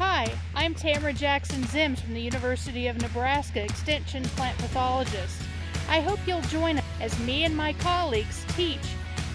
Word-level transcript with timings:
I'm 0.00 0.74
Tamra 0.74 1.14
Jackson 1.14 1.62
Ziems 1.64 2.00
from 2.00 2.14
the 2.14 2.20
University 2.20 2.88
of 2.88 3.00
Nebraska, 3.00 3.62
Extension 3.62 4.24
Plant 4.24 4.58
Pathologist. 4.58 5.40
I 5.88 6.00
hope 6.00 6.18
you'll 6.26 6.40
join 6.42 6.78
us 6.78 6.84
as 7.00 7.18
me 7.20 7.44
and 7.44 7.56
my 7.56 7.74
colleagues 7.74 8.44
teach 8.56 8.80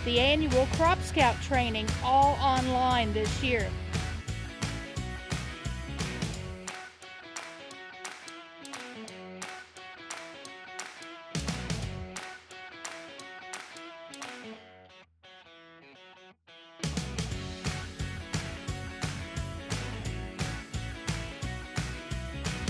the 0.05 0.19
annual 0.19 0.65
Crop 0.73 1.01
Scout 1.01 1.39
training 1.41 1.87
all 2.03 2.37
online 2.41 3.13
this 3.13 3.43
year. 3.43 3.69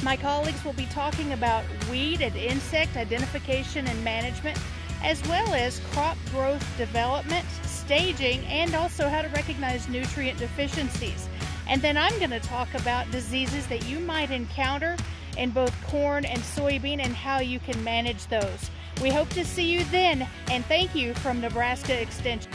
My 0.01 0.15
colleagues 0.15 0.63
will 0.63 0.73
be 0.73 0.85
talking 0.85 1.33
about 1.33 1.65
weed 1.89 2.21
and 2.21 2.35
insect 2.35 2.95
identification 2.95 3.85
and 3.85 4.03
management, 4.03 4.57
as 5.03 5.21
well 5.27 5.53
as 5.53 5.79
crop 5.91 6.17
growth 6.31 6.65
development, 6.77 7.45
staging, 7.63 8.45
and 8.45 8.75
also 8.75 9.09
how 9.09 9.21
to 9.21 9.27
recognize 9.29 9.89
nutrient 9.89 10.39
deficiencies. 10.39 11.27
And 11.67 11.81
then 11.81 11.97
I'm 11.97 12.17
going 12.17 12.31
to 12.31 12.39
talk 12.39 12.73
about 12.75 13.11
diseases 13.11 13.67
that 13.67 13.85
you 13.87 13.99
might 13.99 14.31
encounter 14.31 14.95
in 15.37 15.51
both 15.51 15.75
corn 15.87 16.23
and 16.25 16.39
soybean 16.39 17.03
and 17.03 17.13
how 17.13 17.39
you 17.39 17.59
can 17.59 17.83
manage 17.83 18.25
those. 18.27 18.71
We 19.01 19.09
hope 19.09 19.29
to 19.29 19.45
see 19.45 19.69
you 19.69 19.83
then, 19.85 20.27
and 20.49 20.65
thank 20.65 20.95
you 20.95 21.13
from 21.15 21.41
Nebraska 21.41 22.01
Extension. 22.01 22.51